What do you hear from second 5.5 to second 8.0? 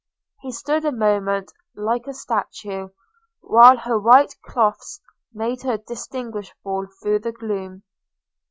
her distinguishable through the gloom.